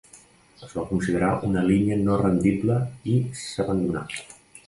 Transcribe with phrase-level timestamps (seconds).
[0.67, 2.79] Es va considerar una línia no rendible
[3.17, 4.05] i s'abandonà.